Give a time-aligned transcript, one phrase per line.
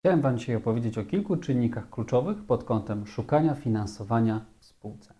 [0.00, 5.14] Chciałem Wam dzisiaj opowiedzieć o kilku czynnikach kluczowych pod kątem szukania finansowania w spółce.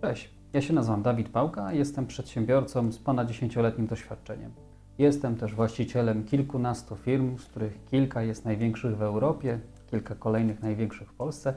[0.00, 4.71] Cześć, ja się nazywam Dawid Pałka, jestem przedsiębiorcą z ponad 10-letnim doświadczeniem.
[4.98, 9.60] Jestem też właścicielem kilkunastu firm, z których kilka jest największych w Europie,
[9.90, 11.54] kilka kolejnych największych w Polsce.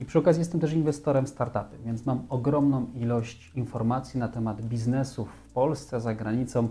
[0.00, 5.28] I przy okazji jestem też inwestorem startupy, więc mam ogromną ilość informacji na temat biznesów
[5.28, 6.68] w Polsce, za granicą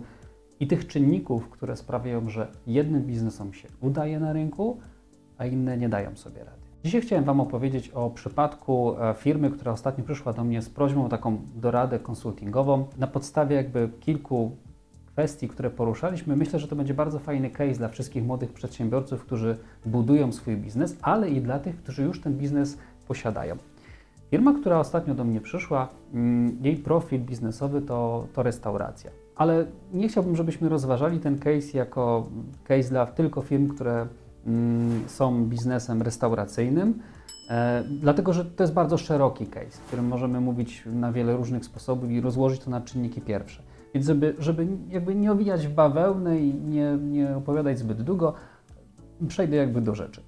[0.59, 4.79] i tych czynników, które sprawiają, że jednym biznesom się udaje na rynku,
[5.37, 6.61] a inne nie dają sobie rady.
[6.83, 11.05] Dzisiaj chciałem Wam opowiedzieć o przypadku e, firmy, która ostatnio przyszła do mnie z prośbą
[11.05, 12.85] o taką doradę konsultingową.
[12.97, 14.57] Na podstawie jakby kilku
[15.15, 19.57] kwestii, które poruszaliśmy, myślę, że to będzie bardzo fajny case dla wszystkich młodych przedsiębiorców, którzy
[19.85, 23.57] budują swój biznes, ale i dla tych, którzy już ten biznes posiadają.
[24.31, 29.11] Firma, która ostatnio do mnie przyszła, mm, jej profil biznesowy to, to restauracja.
[29.35, 32.29] Ale nie chciałbym, żebyśmy rozważali ten case jako
[32.63, 34.07] case dla tylko firm, które
[34.45, 36.99] mm, są biznesem restauracyjnym,
[37.49, 41.65] e, dlatego że to jest bardzo szeroki case, w którym możemy mówić na wiele różnych
[41.65, 43.64] sposobów i rozłożyć to na czynniki pierwsze.
[43.95, 48.33] Więc żeby, żeby jakby nie owijać w bawełnę i nie, nie opowiadać zbyt długo,
[49.27, 50.21] przejdę jakby do rzeczy.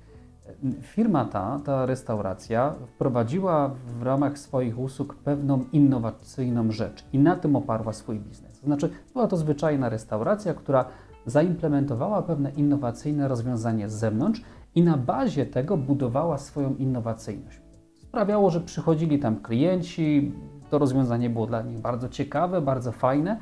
[0.81, 7.55] Firma ta, ta restauracja, wprowadziła w ramach swoich usług pewną innowacyjną rzecz i na tym
[7.55, 8.59] oparła swój biznes.
[8.59, 10.85] To znaczy, była to zwyczajna restauracja, która
[11.25, 14.41] zaimplementowała pewne innowacyjne rozwiązanie z zewnątrz
[14.75, 17.61] i na bazie tego budowała swoją innowacyjność.
[17.95, 20.33] Sprawiało, że przychodzili tam klienci,
[20.69, 23.39] to rozwiązanie było dla nich bardzo ciekawe, bardzo fajne,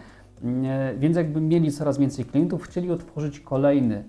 [0.98, 4.04] więc jakby mieli coraz więcej klientów, chcieli otworzyć kolejny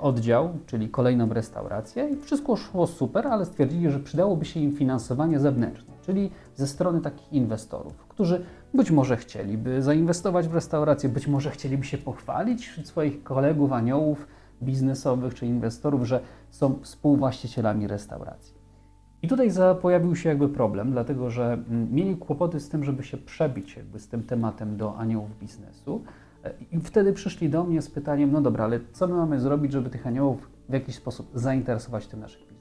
[0.00, 5.40] oddział, czyli kolejną restaurację i wszystko szło super, ale stwierdzili, że przydałoby się im finansowanie
[5.40, 11.50] zewnętrzne, czyli ze strony takich inwestorów, którzy być może chcieliby zainwestować w restaurację, być może
[11.50, 14.26] chcieliby się pochwalić wśród swoich kolegów, aniołów
[14.62, 16.20] biznesowych czy inwestorów, że
[16.50, 18.57] są współwłaścicielami restauracji.
[19.22, 23.16] I tutaj pojawił się jakby problem, dlatego że mm, mieli kłopoty z tym, żeby się
[23.16, 26.02] przebić jakby z tym tematem do aniołów biznesu.
[26.44, 29.72] E, I wtedy przyszli do mnie z pytaniem, no dobra, ale co my mamy zrobić,
[29.72, 32.58] żeby tych aniołów w jakiś sposób zainteresować tym naszym biznesem?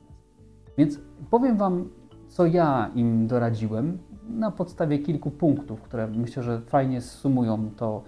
[0.78, 1.90] Więc powiem Wam,
[2.28, 3.97] co ja im doradziłem
[4.29, 8.03] na podstawie kilku punktów, które myślę, że fajnie sumują to,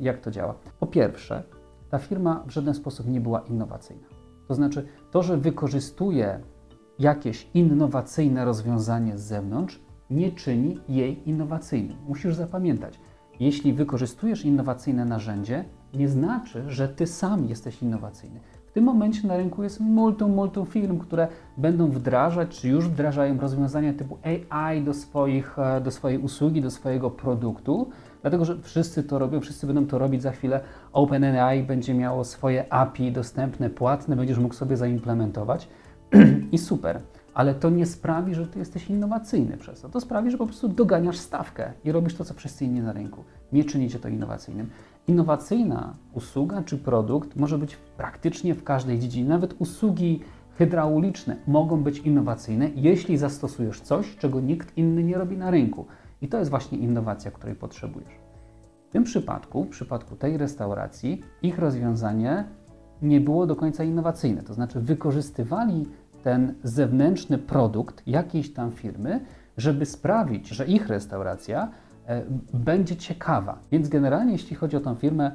[0.00, 0.54] jak to działa.
[0.80, 1.42] Po pierwsze,
[1.90, 4.06] ta firma w żaden sposób nie była innowacyjna.
[4.48, 6.40] To znaczy, to, że wykorzystuje
[7.00, 9.80] jakieś innowacyjne rozwiązanie z zewnątrz,
[10.10, 11.96] nie czyni jej innowacyjnym.
[12.08, 13.00] Musisz zapamiętać,
[13.40, 18.40] jeśli wykorzystujesz innowacyjne narzędzie, nie znaczy, że ty sam jesteś innowacyjny.
[18.66, 23.40] W tym momencie na rynku jest multum, multum firm, które będą wdrażać, czy już wdrażają
[23.40, 27.90] rozwiązania typu AI do, swoich, e, do swojej usługi, do swojego produktu,
[28.22, 30.60] dlatego że wszyscy to robią, wszyscy będą to robić za chwilę.
[30.92, 35.68] OpenAI będzie miało swoje API dostępne, płatne, będziesz mógł sobie zaimplementować
[36.52, 37.00] i super.
[37.34, 39.88] Ale to nie sprawi, że ty jesteś innowacyjny przez to.
[39.88, 43.24] To sprawi, że po prostu doganiasz stawkę i robisz to, co wszyscy inni na rynku.
[43.52, 44.70] Nie czynicie to innowacyjnym.
[45.08, 49.28] Innowacyjna usługa czy produkt może być praktycznie w każdej dziedzinie.
[49.28, 50.20] Nawet usługi
[50.58, 55.86] hydrauliczne mogą być innowacyjne, jeśli zastosujesz coś, czego nikt inny nie robi na rynku.
[56.22, 58.12] I to jest właśnie innowacja, której potrzebujesz.
[58.88, 62.44] W tym przypadku, w przypadku tej restauracji, ich rozwiązanie
[63.02, 64.42] nie było do końca innowacyjne.
[64.42, 65.86] To znaczy, wykorzystywali
[66.22, 69.20] ten zewnętrzny produkt jakiejś tam firmy,
[69.56, 71.70] żeby sprawić, że ich restauracja
[72.06, 72.22] e,
[72.54, 73.58] będzie ciekawa.
[73.72, 75.32] Więc generalnie, jeśli chodzi o tą firmę,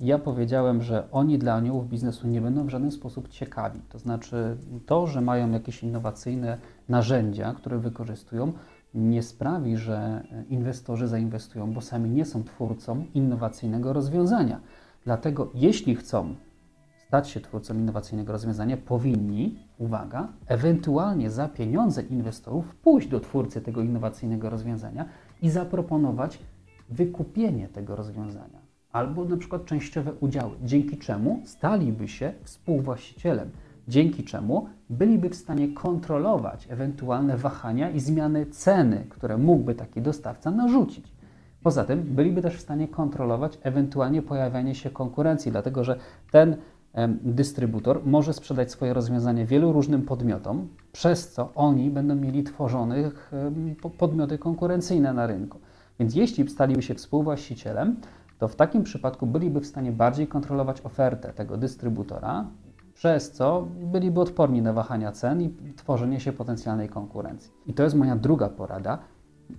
[0.00, 3.80] ja powiedziałem, że oni dla aniołów biznesu nie będą w żaden sposób ciekawi.
[3.88, 4.56] To znaczy,
[4.86, 6.58] to, że mają jakieś innowacyjne
[6.88, 8.52] narzędzia, które wykorzystują,
[8.94, 14.60] nie sprawi, że inwestorzy zainwestują, bo sami nie są twórcą innowacyjnego rozwiązania.
[15.04, 16.34] Dlatego, jeśli chcą
[17.06, 23.82] stać się twórcą innowacyjnego rozwiązania, powinni, uwaga, ewentualnie za pieniądze inwestorów pójść do twórcy tego
[23.82, 25.04] innowacyjnego rozwiązania
[25.42, 26.38] i zaproponować
[26.88, 28.66] wykupienie tego rozwiązania
[28.96, 33.50] albo na przykład częściowe udziały, dzięki czemu staliby się współwłaścicielem,
[33.88, 40.50] dzięki czemu byliby w stanie kontrolować ewentualne wahania i zmiany ceny, które mógłby taki dostawca
[40.50, 41.12] narzucić.
[41.62, 45.98] Poza tym byliby też w stanie kontrolować ewentualnie pojawianie się konkurencji, dlatego że
[46.30, 46.56] ten
[47.22, 53.32] dystrybutor może sprzedać swoje rozwiązanie wielu różnym podmiotom, przez co oni będą mieli tworzonych
[53.98, 55.58] podmioty konkurencyjne na rynku.
[56.00, 57.96] Więc jeśli staliby się współwłaścicielem,
[58.38, 62.46] to w takim przypadku byliby w stanie bardziej kontrolować ofertę tego dystrybutora,
[62.94, 67.52] przez co byliby odporni na wahania cen i tworzenie się potencjalnej konkurencji.
[67.66, 68.98] I to jest moja druga porada.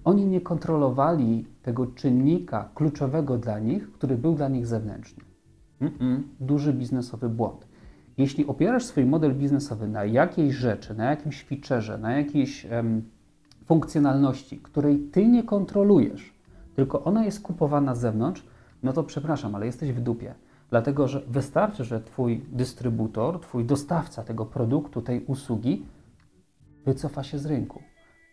[0.03, 5.26] Oni nie kontrolowali tego czynnika kluczowego dla nich, który był dla nich zewnętrzny.
[5.81, 7.67] Mm-mm, duży biznesowy błąd.
[8.17, 12.67] Jeśli opierasz swój model biznesowy na jakiejś rzeczy, na jakimś featureze, na jakiejś
[13.65, 16.33] funkcjonalności, której ty nie kontrolujesz,
[16.75, 18.45] tylko ona jest kupowana z zewnątrz,
[18.83, 20.35] no to przepraszam, ale jesteś w dupie.
[20.69, 25.85] Dlatego, że wystarczy, że Twój dystrybutor, Twój dostawca tego produktu, tej usługi
[26.85, 27.81] wycofa się z rynku,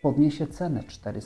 [0.03, 1.21] podniesie cenę 400%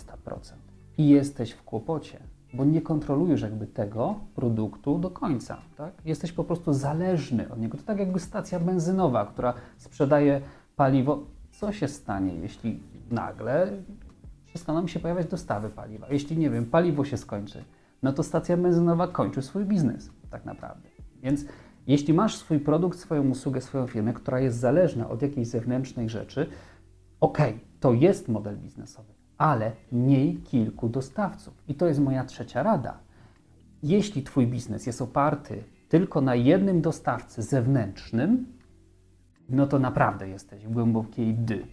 [0.99, 2.19] i jesteś w kłopocie,
[2.55, 5.59] bo nie kontrolujesz jakby tego produktu do końca.
[5.77, 5.93] Tak?
[6.05, 7.79] Jesteś po prostu zależny od niego.
[7.79, 10.41] To tak jakby stacja benzynowa, która sprzedaje
[10.77, 11.27] paliwo.
[11.51, 12.81] Co się stanie, jeśli
[13.11, 13.73] nagle
[14.47, 16.07] przestaną się pojawiać dostawy paliwa?
[16.11, 17.65] Jeśli, nie wiem, paliwo się skończy,
[18.03, 20.89] no to stacja benzynowa kończy swój biznes tak naprawdę.
[21.23, 21.45] Więc
[21.87, 26.47] jeśli masz swój produkt, swoją usługę, swoją firmę, która jest zależna od jakiejś zewnętrznej rzeczy,
[27.21, 27.39] ok,
[27.81, 31.55] to jest model biznesowy, ale miej kilku dostawców.
[31.69, 32.99] I to jest moja trzecia rada.
[33.83, 38.47] Jeśli Twój biznes jest oparty tylko na jednym dostawcy zewnętrznym,
[39.49, 41.67] no to naprawdę jesteś w głębokiej dy.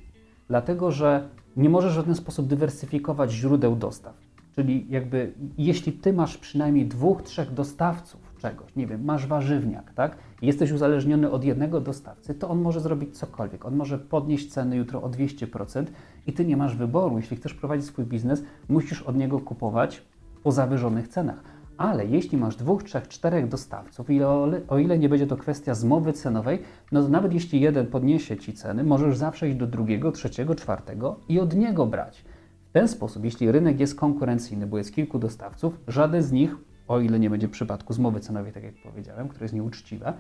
[0.48, 4.16] Dlatego, że nie możesz w żaden sposób dywersyfikować źródeł dostaw.
[4.56, 10.18] Czyli jakby jeśli ty masz przynajmniej dwóch, trzech dostawców czegoś, nie wiem, masz warzywniak, tak?
[10.42, 13.66] Jesteś uzależniony od jednego dostawcy, to on może zrobić cokolwiek.
[13.66, 15.86] On może podnieść ceny jutro o 200%
[16.28, 17.18] i ty nie masz wyboru.
[17.18, 20.02] Jeśli chcesz prowadzić swój biznes, musisz od niego kupować
[20.44, 21.44] po zawyżonych cenach.
[21.78, 25.74] Ale jeśli masz dwóch, trzech, czterech dostawców, i o, o ile nie będzie to kwestia
[25.74, 26.62] zmowy cenowej,
[26.92, 31.20] no to nawet jeśli jeden podniesie ci ceny, możesz zawsze iść do drugiego, trzeciego, czwartego
[31.30, 32.26] i od niego brać.
[32.70, 36.56] W ten sposób, jeśli rynek jest konkurencyjny, bo jest kilku dostawców, żaden z nich,
[36.88, 40.14] o ile nie będzie przypadku zmowy cenowej, tak jak powiedziałem, która jest nieuczciwa,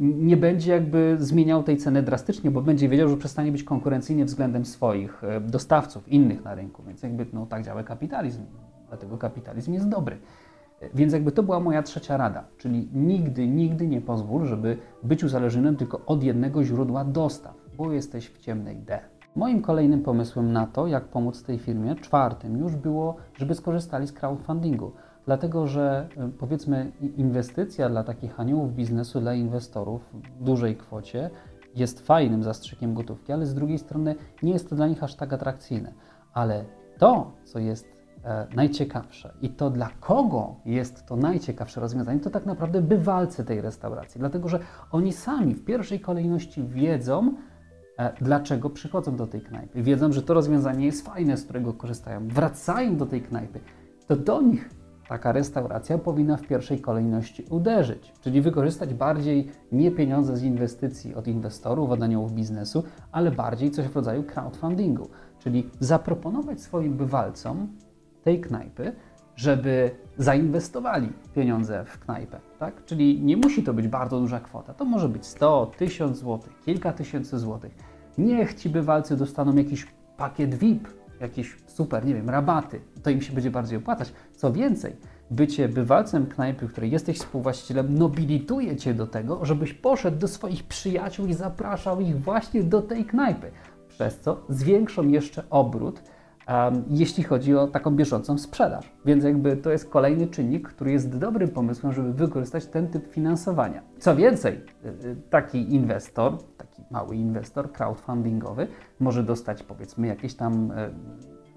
[0.00, 4.64] nie będzie jakby zmieniał tej ceny drastycznie, bo będzie wiedział, że przestanie być konkurencyjny względem
[4.64, 6.82] swoich dostawców, innych na rynku.
[6.82, 8.42] Więc jakby no, tak działa kapitalizm.
[8.88, 10.18] Dlatego kapitalizm jest dobry.
[10.94, 15.76] Więc jakby to była moja trzecia rada, czyli nigdy, nigdy nie pozwól, żeby być uzależnionym
[15.76, 18.98] tylko od jednego źródła dostaw, bo jesteś w ciemnej D.
[19.36, 24.12] Moim kolejnym pomysłem na to, jak pomóc tej firmie, czwartym już było, żeby skorzystali z
[24.12, 24.92] crowdfundingu.
[25.26, 31.30] Dlatego, że y, powiedzmy inwestycja dla takich aniołów biznesu, dla inwestorów w dużej kwocie
[31.74, 35.32] jest fajnym zastrzykiem gotówki, ale z drugiej strony nie jest to dla nich aż tak
[35.32, 35.92] atrakcyjne.
[36.32, 36.64] Ale
[36.98, 37.86] to, co jest
[38.24, 43.60] e, najciekawsze i to dla kogo jest to najciekawsze rozwiązanie, to tak naprawdę bywalcy tej
[43.60, 44.58] restauracji, dlatego że
[44.92, 47.34] oni sami w pierwszej kolejności wiedzą,
[47.98, 49.82] e, dlaczego przychodzą do tej knajpy.
[49.82, 53.60] Wiedzą, że to rozwiązanie jest fajne, z którego korzystają, wracają do tej knajpy.
[54.06, 54.79] To do nich
[55.10, 61.26] taka restauracja powinna w pierwszej kolejności uderzyć, czyli wykorzystać bardziej nie pieniądze z inwestycji od
[61.26, 65.08] inwestorów, od aniołów biznesu, ale bardziej coś w rodzaju crowdfundingu,
[65.38, 67.68] czyli zaproponować swoim bywalcom
[68.22, 68.92] tej knajpy,
[69.36, 72.84] żeby zainwestowali pieniądze w knajpę, tak?
[72.84, 76.92] Czyli nie musi to być bardzo duża kwota, to może być 100, 1000 zł, kilka
[76.92, 77.74] tysięcy złotych.
[78.18, 79.86] Niech ci bywalcy dostaną jakiś
[80.16, 80.88] pakiet VIP,
[81.20, 84.12] jakieś super, nie wiem, rabaty, to im się będzie bardziej opłacać.
[84.36, 84.96] Co więcej,
[85.30, 91.26] bycie bywalcem knajpy, której jesteś współwłaścicielem, nobilituje cię do tego, żebyś poszedł do swoich przyjaciół
[91.26, 93.50] i zapraszał ich właśnie do tej knajpy,
[93.88, 96.02] przez co zwiększą jeszcze obrót,
[96.90, 98.92] jeśli chodzi o taką bieżącą sprzedaż.
[99.04, 103.82] Więc jakby to jest kolejny czynnik, który jest dobrym pomysłem, żeby wykorzystać ten typ finansowania.
[103.98, 108.66] Co więcej, y, y, taki inwestor, taki mały inwestor crowdfundingowy
[109.00, 110.72] może dostać powiedzmy jakieś tam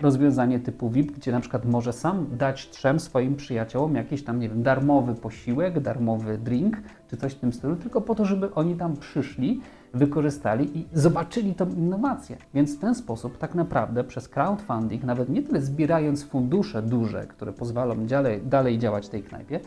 [0.01, 4.49] rozwiązanie typu VIP, gdzie na przykład może sam dać trzem swoim przyjaciołom jakiś tam, nie
[4.49, 8.75] wiem, darmowy posiłek, darmowy drink, czy coś w tym stylu, tylko po to, żeby oni
[8.75, 9.61] tam przyszli,
[9.93, 12.37] wykorzystali i zobaczyli tą innowację.
[12.53, 17.53] Więc w ten sposób tak naprawdę przez crowdfunding, nawet nie tyle zbierając fundusze duże, które
[17.53, 19.59] pozwolą dalej, dalej działać tej knajpie,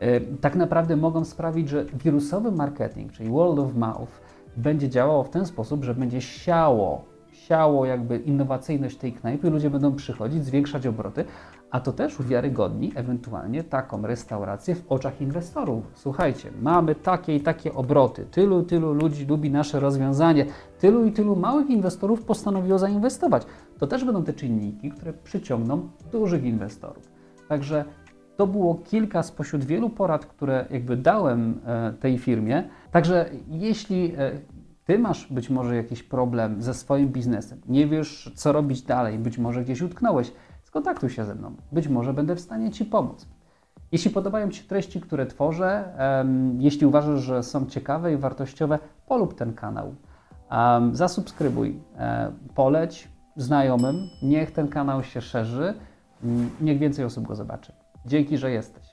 [0.00, 4.20] yy, tak naprawdę mogą sprawić, że wirusowy marketing, czyli word of mouth,
[4.56, 9.94] będzie działało w ten sposób, że będzie siało siało jakby innowacyjność tej knajpy, ludzie będą
[9.94, 11.24] przychodzić, zwiększać obroty,
[11.70, 15.84] a to też uwiarygodni ewentualnie taką restaurację w oczach inwestorów.
[15.94, 20.46] Słuchajcie, mamy takie i takie obroty, tylu, tylu ludzi lubi nasze rozwiązanie,
[20.78, 23.42] tylu i tylu małych inwestorów postanowiło zainwestować.
[23.78, 27.10] To też będą te czynniki, które przyciągną dużych inwestorów.
[27.48, 27.84] Także
[28.36, 32.68] to było kilka spośród wielu porad, które jakby dałem e, tej firmie.
[32.90, 34.30] Także jeśli e,
[34.84, 39.38] ty masz być może jakiś problem ze swoim biznesem, nie wiesz, co robić dalej, być
[39.38, 40.32] może gdzieś utknąłeś,
[40.76, 41.54] skontaktuj się ze mną.
[41.72, 43.26] Być może będę w stanie Ci pomóc.
[43.92, 45.84] Jeśli podobają Ci się treści, które tworzę,
[46.18, 49.94] um, jeśli uważasz, że są ciekawe i wartościowe, polub ten kanał.
[50.50, 55.74] Um, zasubskrybuj, e, poleć znajomym, niech ten kanał się szerzy,
[56.24, 57.72] mm, niech więcej osób go zobaczy.
[58.06, 58.86] Dzięki, że jesteś.